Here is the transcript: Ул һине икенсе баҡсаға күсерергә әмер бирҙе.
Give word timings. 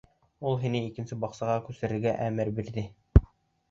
Ул 0.51 0.57
һине 0.63 0.81
икенсе 0.85 1.19
баҡсаға 1.25 1.61
күсерергә 1.69 2.19
әмер 2.29 2.55
бирҙе. 2.61 2.91